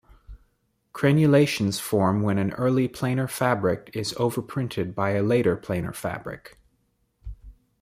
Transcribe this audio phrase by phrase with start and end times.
[0.95, 6.57] Crenulations form when an early planar fabric is overprinted by a later planar fabric.